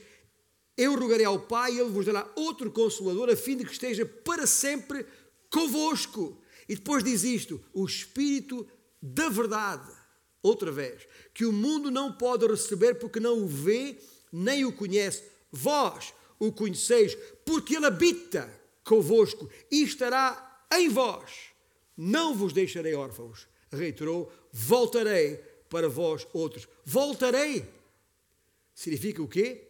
[0.76, 4.06] Eu rogarei ao Pai e Ele vos dará outro consolador, a fim de que esteja
[4.06, 5.06] para sempre
[5.52, 6.42] convosco.
[6.68, 8.68] E depois diz isto: o Espírito
[9.02, 9.99] da Verdade,
[10.42, 13.98] outra vez, que o mundo não pode receber porque não o vê
[14.32, 15.24] nem o conhece.
[15.52, 18.50] Vós o conheceis, porque Ele habita
[18.84, 21.50] convosco e estará em vós.
[21.98, 25.38] Não vos deixarei órfãos reiterou: Voltarei
[25.70, 26.68] para vós outros.
[26.86, 27.68] Voltarei.
[28.74, 29.68] Significa o quê?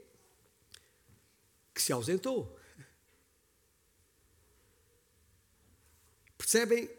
[1.74, 2.58] Que se ausentou.
[6.38, 6.90] Percebem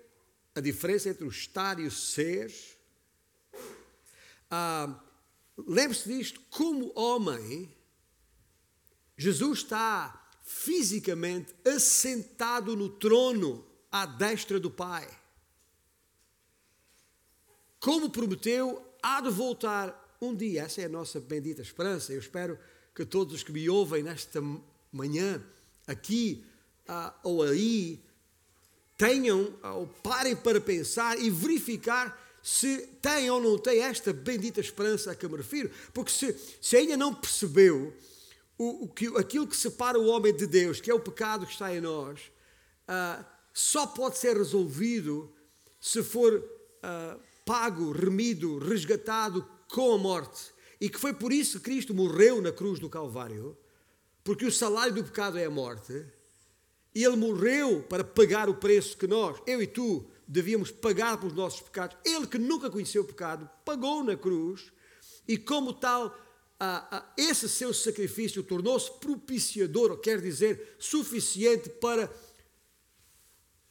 [0.55, 2.53] a diferença entre o estar e o ser?
[4.51, 5.01] Ah,
[5.57, 7.71] Lembre-se disto: como homem,
[9.17, 15.21] Jesus está fisicamente assentado no trono à destra do Pai
[17.81, 20.65] como prometeu, há de voltar um dia.
[20.65, 22.13] Essa é a nossa bendita esperança.
[22.13, 22.59] Eu espero
[22.95, 24.41] que todos os que me ouvem nesta
[24.93, 25.43] manhã,
[25.87, 26.45] aqui
[26.87, 28.05] ah, ou aí,
[28.99, 35.11] tenham ou parem para pensar e verificar se têm ou não têm esta bendita esperança
[35.11, 35.71] a que me refiro.
[35.93, 37.93] Porque se, se ainda não percebeu
[38.57, 41.53] o, o que, aquilo que separa o homem de Deus, que é o pecado que
[41.53, 42.21] está em nós,
[42.89, 45.33] ah, só pode ser resolvido
[45.81, 46.43] se for.
[46.83, 47.19] Ah,
[47.51, 50.53] pago, remido, resgatado com a morte.
[50.81, 53.59] E que foi por isso que Cristo morreu na cruz do Calvário,
[54.23, 56.07] porque o salário do pecado é a morte.
[56.95, 61.35] E ele morreu para pagar o preço que nós, eu e tu, devíamos pagar pelos
[61.35, 61.97] nossos pecados.
[62.05, 64.73] Ele que nunca conheceu o pecado, pagou na cruz
[65.27, 66.17] e, como tal,
[67.17, 72.09] esse seu sacrifício tornou-se propiciador, quer dizer, suficiente para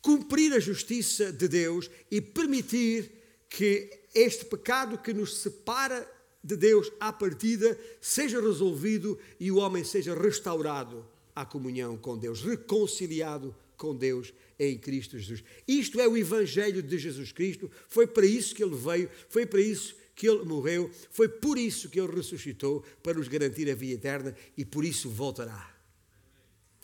[0.02, 3.10] cumprir a justiça de Deus e permitir
[3.50, 6.06] que este pecado que nos separa
[6.44, 12.42] de Deus à partida seja resolvido e o homem seja restaurado à comunhão com Deus,
[12.42, 15.44] reconciliado com Deus em Cristo Jesus.
[15.68, 19.62] Isto é o Evangelho de Jesus Cristo, foi para isso que ele veio, foi para
[19.62, 23.94] isso que ele morreu, foi por isso que ele ressuscitou, para nos garantir a vida
[23.94, 25.74] eterna e por isso voltará.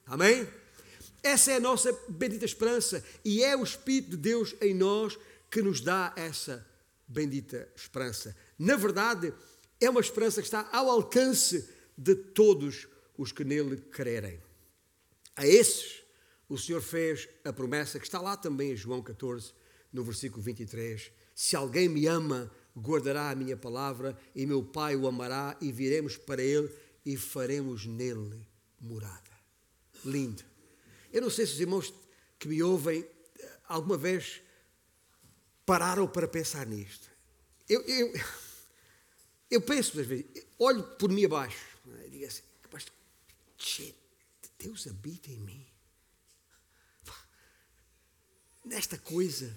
[0.06, 0.48] Amém?
[1.22, 5.18] Essa é a nossa bendita esperança e é o Espírito de Deus em nós
[5.52, 6.66] que nos dá essa
[7.08, 8.36] bendita esperança.
[8.58, 9.34] Na verdade,
[9.82, 14.40] é uma esperança que está ao alcance de todos os que nele crerem.
[15.36, 16.05] A esses,
[16.48, 19.54] o Senhor fez a promessa que está lá também em João 14,
[19.92, 21.12] no versículo 23.
[21.34, 26.18] Se alguém me ama, guardará a minha palavra, e meu Pai o amará, e viremos
[26.18, 26.70] para ele
[27.06, 28.48] e faremos nele
[28.80, 29.32] morada.
[30.04, 30.44] Lindo.
[31.12, 31.94] Eu não sei se os irmãos
[32.38, 33.08] que me ouvem
[33.68, 34.42] alguma vez
[35.66, 37.10] pararam para pensar nisto.
[37.68, 38.14] Eu, eu,
[39.50, 40.26] eu penso, às vezes,
[40.60, 41.66] olho por mim abaixo
[42.00, 42.08] é?
[42.08, 42.44] e digo assim:
[44.66, 45.66] Deus habita em mim.
[48.66, 49.56] Nesta coisa.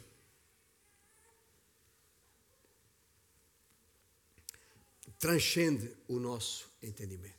[5.19, 7.35] Transcende o nosso entendimento.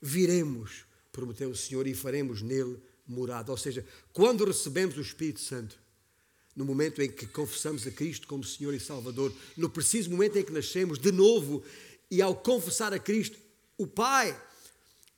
[0.00, 3.50] Viremos, prometeu o Senhor, e faremos nele morada.
[3.50, 5.78] Ou seja, quando recebemos o Espírito Santo,
[6.56, 10.44] no momento em que confessamos a Cristo como Senhor e Salvador, no preciso momento em
[10.44, 11.62] que nascemos de novo
[12.10, 13.38] e ao confessar a Cristo,
[13.76, 14.40] o Pai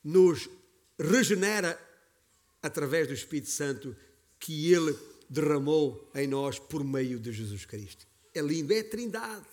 [0.03, 0.49] nos
[0.99, 1.79] regenera
[2.61, 3.95] através do Espírito Santo
[4.39, 4.97] que Ele
[5.29, 8.07] derramou em nós por meio de Jesus Cristo.
[8.33, 9.45] É lindo, é a Trindade.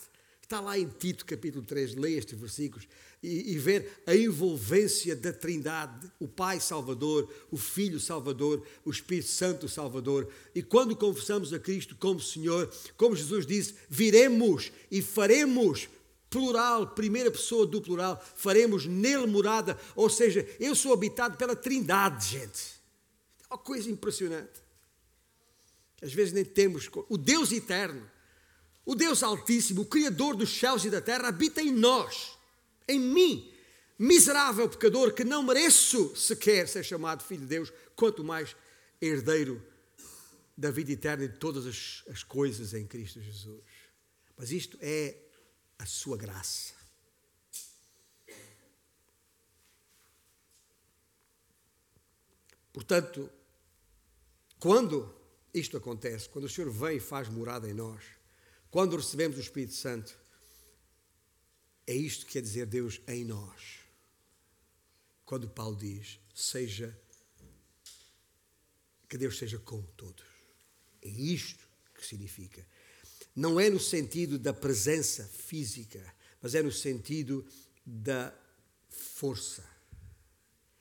[0.43, 2.87] Está lá em Tito, capítulo 3, leia estes versículos
[3.23, 9.29] e, e, ver a envolvência da Trindade, o Pai Salvador, o Filho Salvador, o Espírito
[9.29, 10.29] Santo Salvador.
[10.55, 15.89] E quando confessamos a Cristo como Senhor, como Jesus disse, viremos e faremos
[16.29, 22.27] plural, primeira pessoa do plural, faremos nele morada, ou seja, eu sou habitado pela Trindade,
[22.27, 22.75] gente.
[23.49, 24.64] É uma coisa impressionante.
[26.03, 26.89] Às vezes nem temos.
[27.09, 28.09] O Deus eterno,
[28.85, 32.39] o Deus Altíssimo, o Criador dos céus e da terra, habita em nós,
[32.87, 33.53] em mim,
[33.99, 38.55] miserável pecador que não mereço sequer ser chamado filho de Deus, quanto mais
[39.01, 39.63] herdeiro
[40.57, 43.63] da vida eterna e de todas as, as coisas em Cristo Jesus.
[44.37, 45.17] Mas isto é
[45.79, 46.75] a sua graça.
[52.73, 53.31] Portanto,
[54.59, 55.15] quando
[55.55, 58.03] isto acontece, quando o Senhor vem e faz morada em nós,
[58.71, 60.19] quando recebemos o Espírito Santo,
[61.87, 63.79] é isto que quer dizer Deus em nós.
[65.25, 66.99] Quando Paulo diz, seja,
[69.09, 70.25] que Deus seja com todos.
[71.01, 71.65] É isto
[71.95, 72.67] que significa.
[73.37, 76.05] Não é no sentido da presença física,
[76.43, 77.47] mas é no sentido
[77.87, 78.37] da
[78.89, 79.65] força.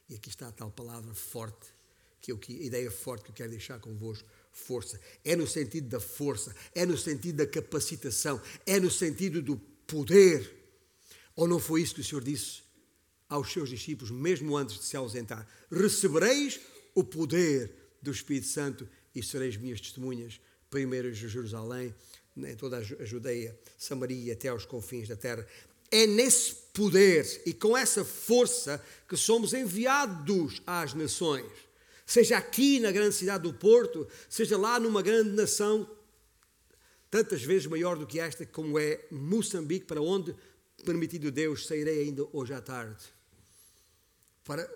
[0.10, 1.68] E aqui está a tal palavra forte,
[2.20, 5.00] que eu, a ideia forte que eu quero deixar convosco força.
[5.26, 10.50] É no sentido da força, é no sentido da capacitação, é no sentido do poder.
[11.36, 12.62] Ou não foi isso que o Senhor disse
[13.28, 15.48] aos seus discípulos, mesmo antes de se ausentar?
[15.72, 16.60] Recebereis
[16.94, 20.40] o poder do Espírito Santo e sereis minhas testemunhas,
[20.70, 21.94] primeiro em Jerusalém,
[22.38, 25.46] em toda a Judeia, Samaria, até aos confins da terra.
[25.90, 31.52] É nesse poder e com essa força que somos enviados às nações
[32.14, 35.90] seja aqui na grande cidade do Porto, seja lá numa grande nação,
[37.10, 40.36] tantas vezes maior do que esta, como é Moçambique, para onde,
[40.86, 43.04] permitido Deus, sairei ainda hoje à tarde,
[44.44, 44.70] para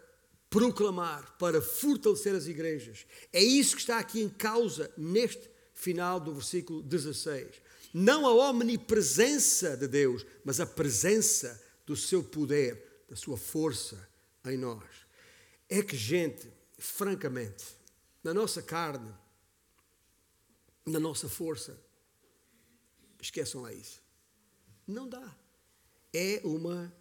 [0.49, 3.05] proclamar, para fortalecer as igrejas.
[3.31, 7.49] É isso que está aqui em causa neste final do versículo 16.
[7.93, 14.09] Não a omnipresença de Deus, mas a presença do seu poder, da sua força
[14.43, 14.83] em nós.
[15.69, 17.65] É que, gente, francamente,
[18.23, 19.13] na nossa carne,
[20.85, 21.79] na nossa força,
[23.21, 24.01] esqueçam lá isso.
[24.85, 25.35] Não dá.
[26.13, 26.93] É uma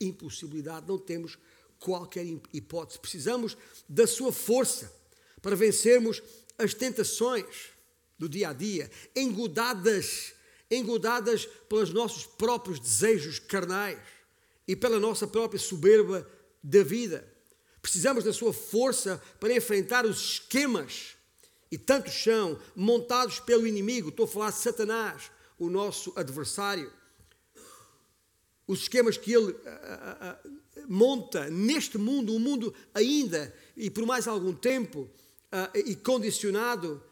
[0.00, 1.38] impossibilidade, não temos
[1.78, 2.98] qualquer hipótese.
[2.98, 3.56] Precisamos
[3.88, 4.92] da sua força
[5.40, 6.22] para vencermos
[6.56, 7.70] as tentações
[8.18, 10.32] do dia a dia, engodadas,
[10.70, 13.98] engodadas pelos nossos próprios desejos carnais
[14.66, 16.28] e pela nossa própria soberba
[16.62, 17.31] da vida.
[17.82, 21.16] Precisamos da sua força para enfrentar os esquemas,
[21.70, 24.10] e tantos são, montados pelo inimigo.
[24.10, 26.92] Estou a falar de Satanás, o nosso adversário.
[28.66, 30.38] Os esquemas que ele a, a, a,
[30.88, 35.10] monta neste mundo, um mundo ainda e por mais algum tempo,
[35.74, 37.02] e condicionado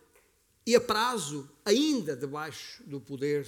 [0.66, 3.46] e a prazo, ainda debaixo do poder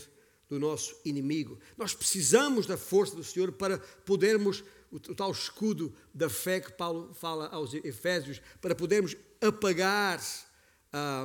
[0.48, 1.58] do nosso inimigo.
[1.78, 6.72] Nós precisamos da força do Senhor para podermos o, o tal escudo da fé que
[6.72, 10.20] Paulo fala aos Efésios, para podermos apagar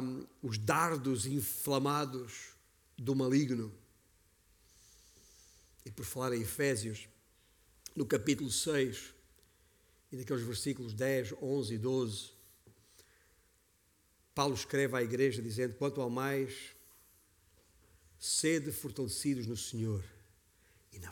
[0.01, 2.53] um, os dardos inflamados
[2.97, 3.71] do maligno.
[5.85, 7.07] E por falar em Efésios,
[7.93, 9.13] no capítulo 6,
[10.11, 12.29] e naqueles versículos 10, 11 e 12,
[14.33, 16.75] Paulo escreve à igreja dizendo: quanto ao mais,
[18.17, 20.03] sede fortalecidos no Senhor
[20.93, 21.11] e na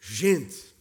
[0.00, 0.74] Gente,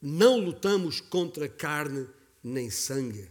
[0.00, 2.08] não lutamos contra carne
[2.42, 3.30] nem sangue,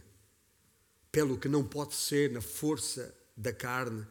[1.10, 4.06] pelo que não pode ser na força da carne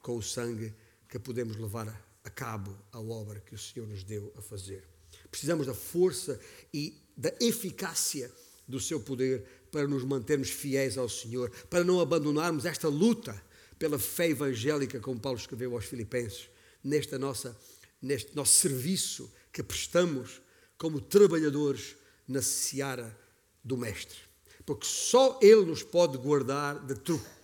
[0.00, 0.74] com o sangue
[1.08, 1.88] que podemos levar
[2.24, 4.82] a cabo a obra que o Senhor nos deu a fazer.
[5.30, 6.40] Precisamos da força
[6.72, 8.32] e da eficácia
[8.66, 13.40] do seu poder para nos mantermos fiéis ao Senhor, para não abandonarmos esta luta
[13.78, 16.48] pela fé evangélica, como Paulo escreveu aos Filipenses,
[16.82, 17.56] nesta nossa,
[18.02, 20.42] neste nosso serviço que prestamos
[20.76, 23.16] como trabalhadores na seara
[23.62, 24.18] do Mestre.
[24.66, 26.94] Porque só Ele nos pode guardar de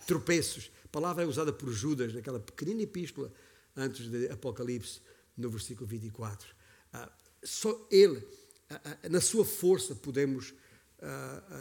[0.05, 0.69] tropeços.
[0.83, 3.31] A palavra é usada por Judas naquela pequenina epístola
[3.75, 5.01] antes de Apocalipse,
[5.37, 6.53] no versículo 24.
[6.91, 7.11] Ah,
[7.43, 8.21] só Ele
[9.09, 10.53] na sua força podemos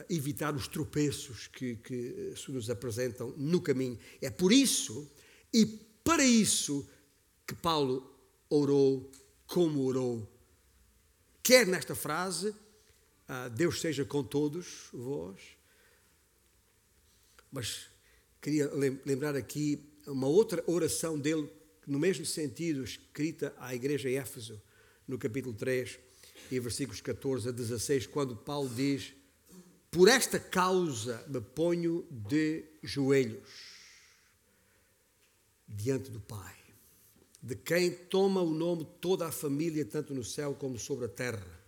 [0.08, 3.98] evitar os tropeços que, que se nos apresentam no caminho.
[4.20, 5.08] É por isso
[5.54, 5.64] e
[6.02, 6.88] para isso
[7.46, 8.17] que Paulo
[8.48, 9.10] orou
[9.46, 10.28] como orou.
[11.42, 12.54] Quer nesta frase,
[13.54, 15.40] Deus seja com todos vós,
[17.50, 17.88] mas
[18.40, 18.70] queria
[19.04, 21.50] lembrar aqui uma outra oração dele,
[21.86, 24.60] no mesmo sentido, escrita à igreja em Éfeso,
[25.06, 25.98] no capítulo 3,
[26.50, 29.12] e versículos 14 a 16, quando Paulo diz:
[29.90, 33.48] Por esta causa me ponho de joelhos
[35.66, 36.56] diante do Pai,
[37.42, 41.58] de quem toma o nome toda a família, tanto no céu como sobre a terra.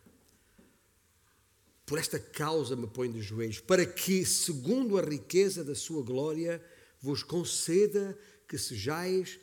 [1.86, 6.64] Por esta causa me ponho de joelhos, para que, segundo a riqueza da sua glória,
[7.00, 9.38] vos conceda que sejais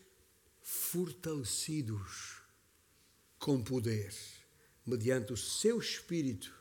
[0.61, 2.41] fortalecidos
[3.39, 4.13] com poder
[4.85, 6.53] mediante o seu espírito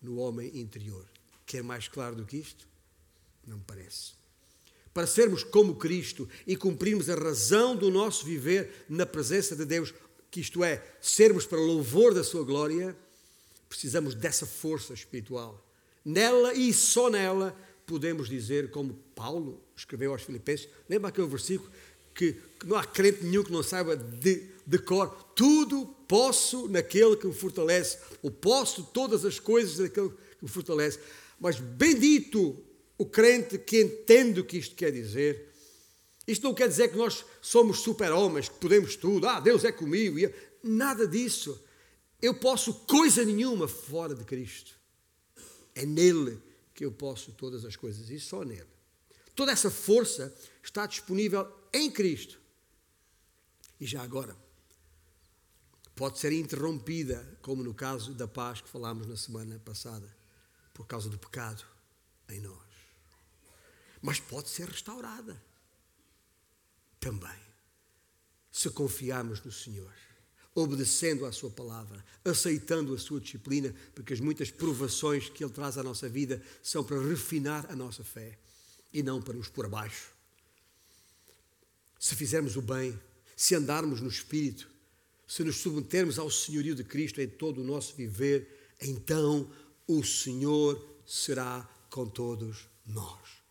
[0.00, 1.08] no homem interior.
[1.46, 2.66] Quer mais claro do que isto?
[3.46, 4.21] Não me parece.
[4.92, 9.94] Para sermos como Cristo e cumprirmos a razão do nosso viver na presença de Deus,
[10.30, 12.96] que isto é, sermos para louvor da sua glória,
[13.68, 15.66] precisamos dessa força espiritual.
[16.04, 21.70] Nela e só nela podemos dizer, como Paulo escreveu aos Filipenses, lembra aquele versículo
[22.14, 27.26] que, não há crente nenhum que não saiba de, de cor, tudo posso naquele que
[27.26, 30.98] me fortalece, ou posso todas as coisas naquele que me fortalece.
[31.40, 32.56] Mas bendito
[32.98, 35.52] o crente que entende o que isto quer dizer.
[36.26, 40.18] Isto não quer dizer que nós somos super-homens, que podemos tudo, ah, Deus é comigo.
[40.62, 41.60] Nada disso.
[42.20, 44.78] Eu posso coisa nenhuma fora de Cristo.
[45.74, 46.40] É nele
[46.74, 48.70] que eu posso todas as coisas e só nele.
[49.34, 52.40] Toda essa força está disponível em Cristo.
[53.80, 54.36] E já agora,
[55.96, 60.14] pode ser interrompida, como no caso da paz que falámos na semana passada,
[60.72, 61.64] por causa do pecado
[62.28, 62.71] em nós.
[64.02, 65.40] Mas pode ser restaurada.
[66.98, 67.40] Também,
[68.50, 69.92] se confiarmos no Senhor,
[70.54, 75.78] obedecendo à Sua palavra, aceitando a Sua disciplina, porque as muitas provações que Ele traz
[75.78, 78.36] à nossa vida são para refinar a nossa fé
[78.92, 80.10] e não para nos pôr abaixo.
[81.98, 82.98] Se fizermos o bem,
[83.36, 84.68] se andarmos no Espírito,
[85.26, 89.50] se nos submetermos ao senhorio de Cristo em todo o nosso viver, então
[89.86, 93.41] o Senhor será com todos nós.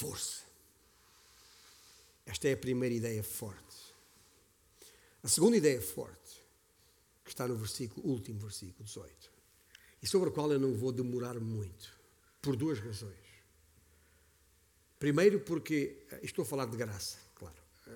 [0.00, 0.44] Força.
[2.26, 3.94] Esta é a primeira ideia forte.
[5.22, 6.42] A segunda ideia forte,
[7.24, 9.30] que está no versículo, último versículo 18,
[10.02, 11.98] e sobre a qual eu não vou demorar muito,
[12.40, 13.30] por duas razões.
[14.98, 17.30] Primeiro, porque estou a falar de graça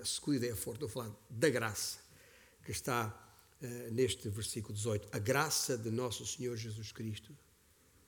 [0.01, 1.99] a segunda ideia forte, estou a falar da graça,
[2.63, 3.07] que está
[3.61, 5.09] uh, neste versículo 18.
[5.11, 7.35] A graça de nosso Senhor Jesus Cristo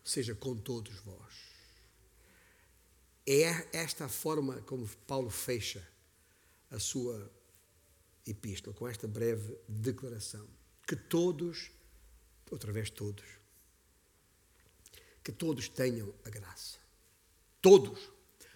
[0.04, 1.47] seja com todos vós.
[3.28, 5.86] É esta a forma como Paulo fecha
[6.72, 7.30] a sua
[8.26, 10.48] epístola, com esta breve declaração.
[10.88, 11.70] Que todos,
[12.50, 13.26] outra vez todos,
[15.22, 16.78] que todos tenham a graça.
[17.62, 18.10] Todos.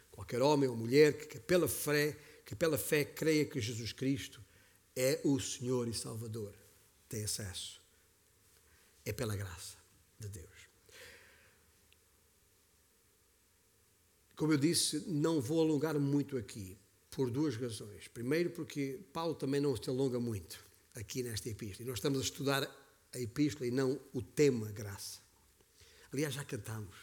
[0.09, 2.17] Qualquer homem ou mulher que pela fé
[2.51, 4.43] que pela fé creia que Jesus Cristo
[4.93, 6.53] é o Senhor e Salvador,
[7.07, 7.81] tem acesso.
[9.05, 9.77] É pela graça
[10.19, 10.60] de Deus.
[14.41, 16.75] Como eu disse, não vou alongar muito aqui,
[17.11, 18.07] por duas razões.
[18.07, 20.65] Primeiro, porque Paulo também não se alonga muito
[20.95, 21.83] aqui nesta epístola.
[21.83, 22.63] E nós estamos a estudar
[23.13, 25.19] a epístola e não o tema graça.
[26.11, 26.95] Aliás, já cantamos.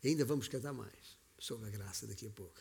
[0.00, 2.60] E ainda vamos cantar mais sobre a graça daqui a pouco.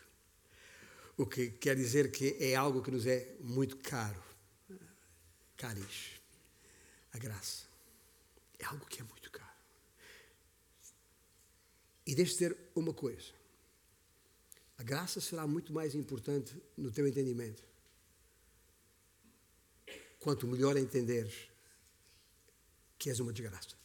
[1.15, 4.23] O que quer dizer que é algo que nos é muito caro.
[5.55, 6.19] Caris.
[7.13, 7.67] A graça.
[8.57, 9.51] É algo que é muito caro.
[12.07, 13.37] E deixe dizer uma coisa.
[14.77, 17.63] A graça será muito mais importante no teu entendimento.
[20.19, 21.49] Quanto melhor entenderes
[22.97, 23.77] que és uma desgraça.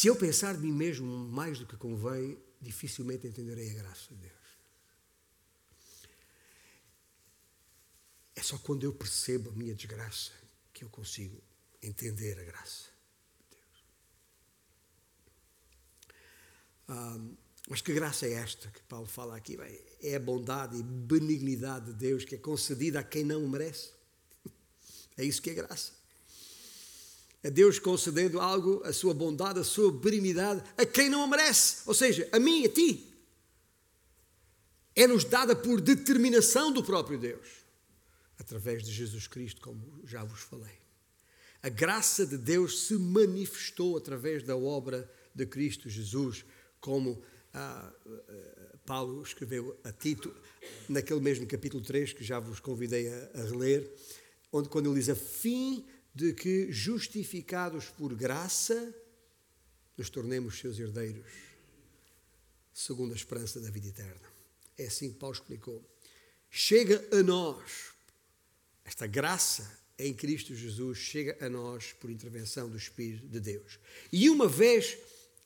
[0.00, 4.20] Se eu pensar de mim mesmo mais do que convém, dificilmente entenderei a graça de
[4.20, 4.40] Deus.
[8.34, 10.32] É só quando eu percebo a minha desgraça
[10.72, 11.42] que eu consigo
[11.82, 12.88] entender a graça
[13.40, 13.84] de Deus.
[17.68, 19.56] Mas que graça é esta que Paulo fala aqui?
[19.56, 23.90] Bem, é a bondade e benignidade de Deus que é concedida a quem não merece.
[25.16, 25.92] É isso que é graça.
[27.42, 31.82] É Deus concedendo algo, a sua bondade, a sua benignidade, a quem não a merece.
[31.84, 33.06] Ou seja, a mim, a ti.
[34.96, 37.46] É-nos dada por determinação do próprio Deus
[38.38, 40.78] através de Jesus Cristo, como já vos falei.
[41.62, 46.44] A graça de Deus se manifestou através da obra de Cristo Jesus,
[46.80, 47.22] como
[47.52, 50.34] ah, ah, Paulo escreveu a Tito,
[50.88, 53.90] naquele mesmo capítulo 3, que já vos convidei a, a reler,
[54.52, 58.94] onde quando ele diz a fim de que, justificados por graça,
[59.96, 61.30] nos tornemos seus herdeiros,
[62.72, 64.28] segundo a esperança da vida eterna.
[64.76, 65.84] É assim que Paulo explicou.
[66.50, 67.92] Chega a nós,
[68.84, 73.78] esta graça em Cristo Jesus chega a nós por intervenção do Espírito de Deus.
[74.10, 74.96] E uma vez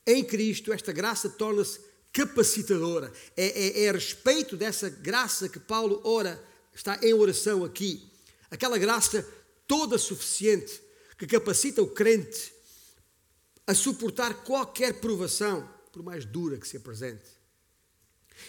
[0.06, 1.80] em Cristo, esta graça torna-se
[2.12, 3.12] capacitadora.
[3.36, 6.42] É, é, é, a respeito dessa graça que Paulo ora,
[6.72, 8.08] está em oração aqui.
[8.50, 9.26] Aquela graça
[9.66, 10.80] toda suficiente
[11.18, 12.52] que capacita o crente
[13.66, 17.34] a suportar qualquer provação, por mais dura que se apresente.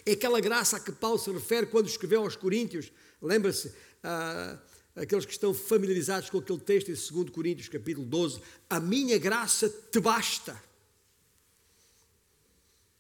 [0.06, 2.92] É aquela graça a que Paulo se refere quando escreveu aos Coríntios.
[3.22, 4.60] Lembra-se, uh,
[4.96, 9.70] aqueles que estão familiarizados com aquele texto em 2 Coríntios capítulo 12, a minha graça
[9.70, 10.62] te basta.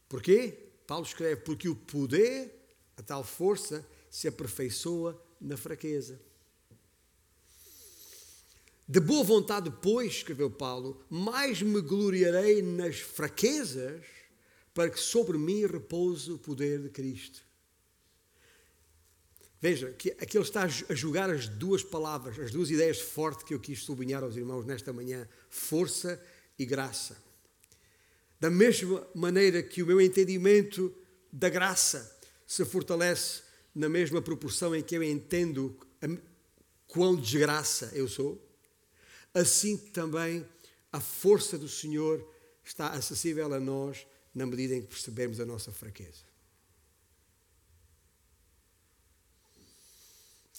[0.07, 0.57] Porquê?
[0.85, 2.53] Paulo escreve, porque o poder,
[2.97, 6.19] a tal força, se aperfeiçoa na fraqueza.
[8.87, 14.05] De boa vontade, pois, escreveu Paulo, mais me gloriarei nas fraquezas,
[14.75, 17.43] para que sobre mim repouse o poder de Cristo.
[19.59, 23.53] Veja, que aqui ele está a julgar as duas palavras, as duas ideias fortes que
[23.53, 26.23] eu quis sublinhar aos irmãos nesta manhã: força
[26.59, 27.24] e graça.
[28.39, 30.93] Da mesma maneira que o meu entendimento
[31.31, 35.77] da graça se fortalece na mesma proporção em que eu entendo
[36.87, 38.41] quão desgraça eu sou,
[39.33, 40.45] assim também
[40.91, 42.25] a força do Senhor
[42.63, 46.35] está acessível a nós na medida em que percebemos a nossa fraqueza.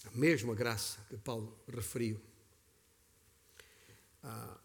[0.07, 2.21] a mesma graça que Paulo referiu
[4.23, 4.59] ah,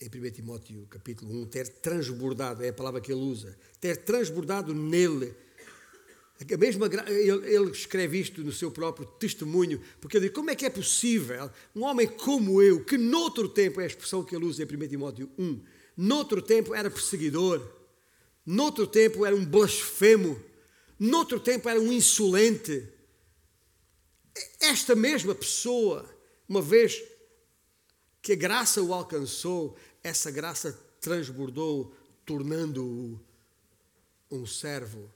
[0.00, 4.74] em 1 Timóteo capítulo 1, ter transbordado, é a palavra que ele usa, ter transbordado
[4.74, 5.34] nele.
[6.40, 10.54] A mesma, ele, ele escreve isto no seu próprio testemunho, porque ele diz: como é
[10.54, 14.46] que é possível um homem como eu, que noutro tempo, é a expressão que ele
[14.46, 15.60] usa em 1 Timóteo 1,
[15.98, 17.62] noutro tempo era perseguidor,
[18.46, 20.40] noutro tempo era um blasfemo,
[20.98, 22.88] noutro tempo era um insolente,
[24.58, 26.08] esta mesma pessoa,
[26.48, 27.02] uma vez
[28.22, 31.94] que a graça o alcançou, essa graça transbordou,
[32.24, 33.20] tornando-o
[34.30, 35.10] um servo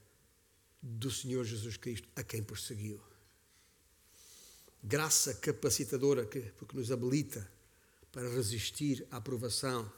[0.83, 3.01] do Senhor Jesus Cristo, a quem perseguiu.
[4.83, 7.51] Graça capacitadora que, porque nos habilita
[8.13, 9.91] para resistir à provação.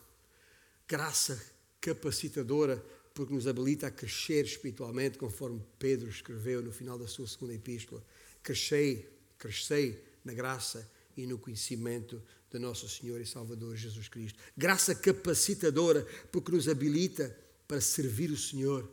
[0.87, 1.43] Graça
[1.80, 7.55] capacitadora porque nos habilita a crescer espiritualmente, conforme Pedro escreveu no final da sua segunda
[7.55, 8.05] epístola.
[8.43, 14.39] Crescei crescei na graça e no conhecimento de nosso Senhor e Salvador Jesus Cristo.
[14.57, 17.37] Graça capacitadora, porque nos habilita
[17.67, 18.89] para servir o Senhor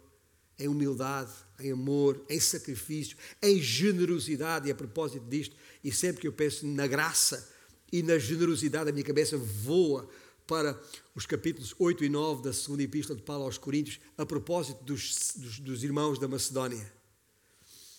[0.58, 4.68] em humildade, em amor, em sacrifício, em generosidade.
[4.68, 7.50] E a propósito disto, e sempre que eu penso na graça
[7.92, 10.10] e na generosidade, a minha cabeça voa
[10.48, 10.80] para
[11.16, 15.34] os capítulos 8 e 9 da segunda epístola de Paulo aos Coríntios, a propósito dos,
[15.36, 16.92] dos, dos irmãos da Macedónia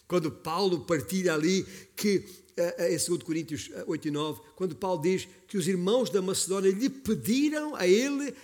[0.07, 1.65] quando Paulo partilha ali
[1.97, 2.25] que
[2.57, 6.89] em 2 Coríntios 8 e 9, quando Paulo diz que os irmãos da Macedónia lhe
[6.89, 8.35] pediram a ele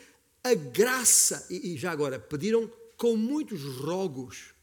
[0.42, 4.54] a graça, e já agora, pediram com muitos rogos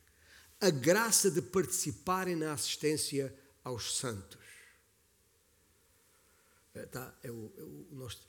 [0.59, 3.33] a graça de participarem na assistência
[3.63, 4.37] aos santos.
[6.91, 8.27] Tá, é o, é o, nosso,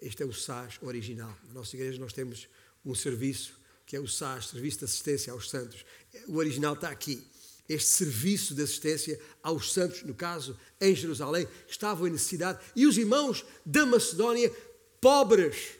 [0.00, 1.36] este é o SAS original.
[1.48, 2.48] Na nossa igreja nós temos
[2.84, 5.84] um serviço que é o SAS, Serviço de Assistência aos Santos.
[6.28, 7.26] O original está aqui.
[7.70, 12.58] Este serviço de assistência aos santos, no caso, em Jerusalém, estavam em necessidade.
[12.74, 14.52] E os irmãos da Macedónia,
[15.00, 15.76] pobres,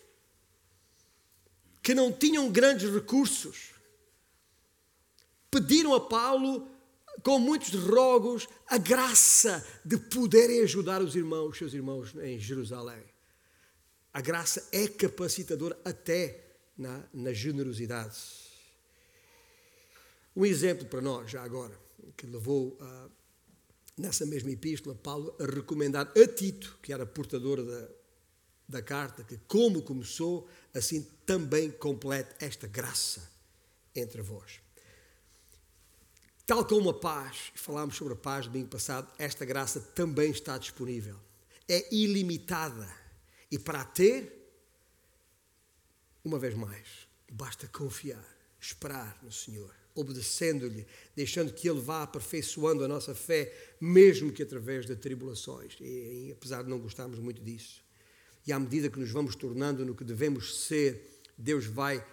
[1.83, 3.73] que não tinham grandes recursos,
[5.51, 6.71] pediram a Paulo,
[7.25, 13.03] com muitos rogos, a graça de poderem ajudar os irmãos, seus irmãos em Jerusalém.
[14.15, 16.39] A graça é capacitadora até
[16.79, 18.40] na, na generosidade.
[20.35, 21.79] Um exemplo para nós, já agora,
[22.17, 23.09] que levou a,
[23.97, 27.89] nessa mesma epístola Paulo a recomendar a Tito, que era portador da,
[28.69, 33.29] da carta, que como começou, assim também complete esta graça
[33.95, 34.61] entre vós.
[36.47, 40.59] Tal como a paz, falámos sobre a paz no domingo passado, esta graça também está
[40.59, 41.17] disponível.
[41.69, 42.93] É ilimitada.
[43.51, 44.53] E para a ter,
[46.25, 48.25] uma vez mais, basta confiar,
[48.61, 54.87] esperar no Senhor, obedecendo-lhe, deixando que Ele vá aperfeiçoando a nossa fé, mesmo que através
[54.87, 55.77] de tribulações.
[55.81, 57.83] E, e apesar de não gostarmos muito disso.
[58.47, 62.05] E à medida que nos vamos tornando no que devemos ser, Deus vai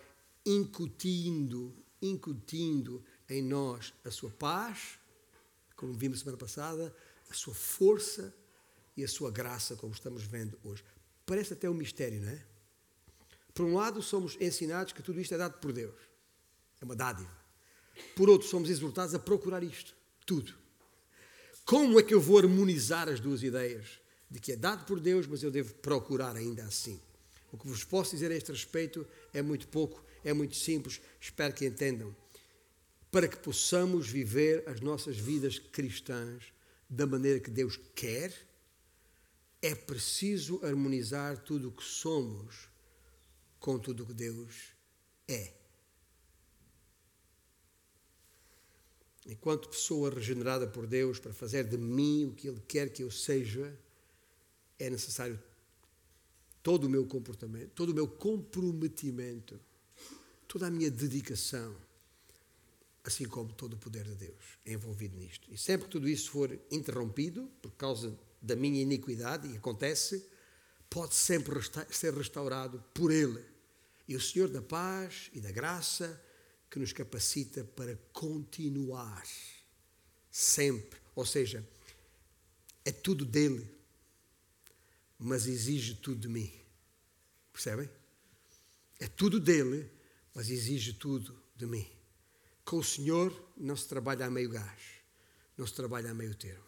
[0.46, 4.98] incutindo, incutindo em nós a sua paz,
[5.76, 6.96] como vimos semana passada,
[7.30, 8.34] a sua força
[8.96, 10.84] e a sua graça, como estamos vendo hoje.
[11.26, 12.46] Parece até um mistério, não é?
[13.54, 15.96] Por um lado, somos ensinados que tudo isto é dado por Deus,
[16.80, 17.47] é uma dádiva.
[18.16, 19.96] Por outro, somos exortados a procurar isto,
[20.26, 20.54] tudo.
[21.66, 24.00] Como é que eu vou harmonizar as duas ideias?
[24.30, 27.00] De que é dado por Deus, mas eu devo procurar ainda assim.
[27.52, 31.54] O que vos posso dizer a este respeito é muito pouco, é muito simples, espero
[31.54, 32.16] que entendam
[33.12, 36.44] para que possamos viver as nossas vidas cristãs
[36.90, 38.34] da maneira que Deus quer,
[39.62, 42.70] é preciso harmonizar tudo o que somos
[43.60, 44.74] com tudo o que Deus
[45.28, 45.52] é.
[49.28, 53.12] Enquanto pessoa regenerada por Deus para fazer de mim o que Ele quer que eu
[53.12, 53.78] seja,
[54.80, 55.38] é necessário
[56.64, 59.60] todo o meu comportamento, todo o meu comprometimento,
[60.48, 61.76] toda a minha dedicação
[63.08, 65.48] assim como todo o poder de Deus é envolvido nisto.
[65.52, 70.28] E sempre que tudo isso for interrompido por causa da minha iniquidade, e acontece,
[70.90, 71.58] pode sempre
[71.90, 73.44] ser restaurado por Ele.
[74.08, 76.22] E o Senhor da paz e da graça
[76.70, 79.26] que nos capacita para continuar
[80.30, 81.00] sempre.
[81.16, 81.68] Ou seja,
[82.84, 83.70] é tudo dele,
[85.18, 86.52] mas exige tudo de mim.
[87.52, 87.90] Percebem?
[89.00, 89.92] É tudo dele,
[90.34, 91.90] mas exige tudo de mim.
[92.64, 94.82] Com o Senhor não se trabalha a meio gás,
[95.58, 96.68] não se trabalha a meio termo.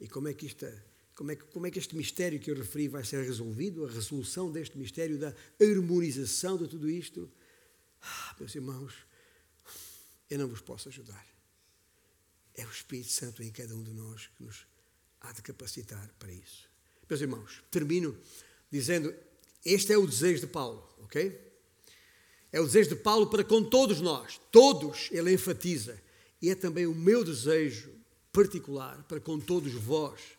[0.00, 0.64] E como é que isto,
[1.18, 3.84] como é que, como é que este mistério que eu referi vai ser resolvido?
[3.84, 7.28] A resolução deste mistério da harmonização de tudo isto?
[8.00, 8.94] Ah, meus irmãos,
[10.30, 11.26] eu não vos posso ajudar.
[12.54, 14.64] É o Espírito Santo em cada um de nós que nos
[15.20, 16.70] há de capacitar para isso.
[17.10, 18.16] Meus irmãos, termino
[18.70, 19.12] dizendo
[19.64, 21.36] este é o desejo de Paulo, ok?
[22.52, 26.00] É o desejo de Paulo para com todos nós, todos, ele enfatiza.
[26.40, 27.92] E é também o meu desejo
[28.32, 30.37] particular para com todos vós,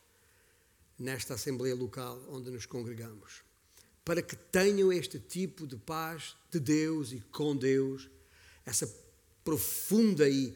[0.99, 3.41] nesta Assembleia Local onde nos congregamos,
[4.03, 8.09] para que tenham este tipo de paz de Deus e com Deus,
[8.65, 8.87] essa
[9.43, 10.55] profunda e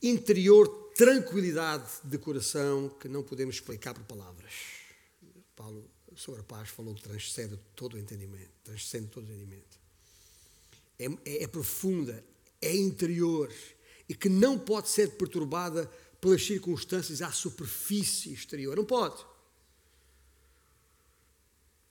[0.00, 4.52] interior tranquilidade de coração que não podemos explicar por palavras.
[5.56, 9.80] Paulo sobre a paz falou que transcende todo o entendimento, transcende todo o entendimento.
[10.98, 12.24] É, é, é profunda,
[12.60, 13.52] é interior
[14.08, 15.90] e que não pode ser perturbada
[16.20, 18.76] pelas circunstâncias à superfície exterior.
[18.76, 19.24] Não pode.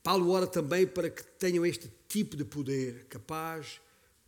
[0.04, 3.80] Paulo ora também para que tenham este tipo de poder capaz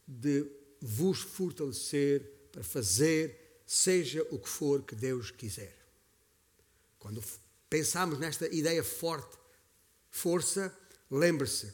[0.07, 0.45] de
[0.80, 2.21] vos fortalecer
[2.51, 5.76] para fazer seja o que for que Deus quiser.
[6.99, 7.24] Quando
[7.69, 9.43] pensamos nesta ideia forte
[10.15, 10.71] Força,
[11.09, 11.74] lembre-se,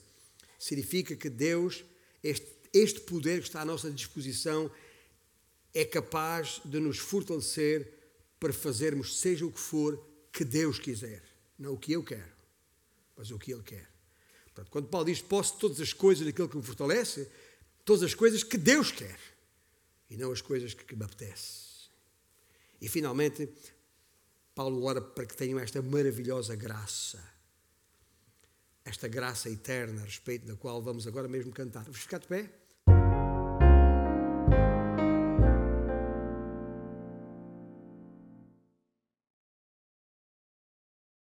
[0.58, 1.84] significa que Deus,
[2.24, 4.72] este, este poder que está à nossa disposição,
[5.74, 7.94] é capaz de nos fortalecer
[8.40, 11.22] para fazermos seja o que for que Deus quiser.
[11.60, 12.32] Não o que eu quero,
[13.20, 13.86] mas o que Ele quer.
[14.46, 17.30] Portanto, quando Paulo diz posso todas as coisas daquilo que me fortalece,
[17.84, 19.20] todas as coisas que Deus quer.
[20.10, 21.90] e não as coisas que, que me apetece.
[22.82, 23.48] E finalmente,
[24.56, 27.24] Paulo ora para que tenham esta maravilhosa graça,
[28.84, 31.84] esta graça eterna a respeito da qual vamos agora mesmo cantar.
[31.84, 32.50] Vamos ficar de pé?